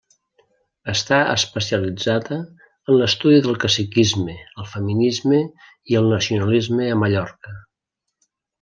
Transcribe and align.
Està 0.93 1.17
especialitzada 1.33 2.37
en 2.39 2.97
l'estudi 3.01 3.43
del 3.49 3.59
caciquisme, 3.65 4.35
el 4.63 4.69
feminisme 4.73 5.43
i 5.93 6.01
el 6.03 6.11
nacionalisme 6.17 6.89
a 6.95 6.97
Mallorca. 7.05 7.55